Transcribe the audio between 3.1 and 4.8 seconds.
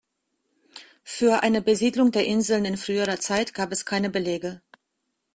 Zeit gibt es keine Belege.